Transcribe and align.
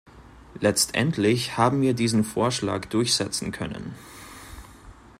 Letzendlich 0.59 1.57
haben 1.57 1.83
wir 1.83 1.93
diesen 1.93 2.23
Vorschlag 2.23 2.85
durchsetzen 2.87 3.51
können. 3.51 3.93